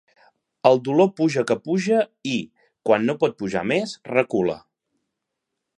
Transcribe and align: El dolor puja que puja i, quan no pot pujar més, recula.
El 0.69 0.79
dolor 0.87 1.09
puja 1.19 1.43
que 1.51 1.57
puja 1.67 1.99
i, 2.31 2.41
quan 2.91 3.07
no 3.11 3.17
pot 3.25 3.39
pujar 3.43 3.65
més, 3.75 3.95
recula. 4.15 4.57